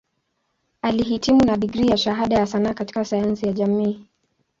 [0.81, 4.05] Alihitimu na digrii ya Shahada ya Sanaa katika Sayansi ya Jamii.